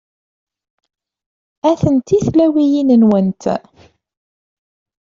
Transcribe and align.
Atenti 1.69 2.17
tlawiyin-nwent. 2.25 3.43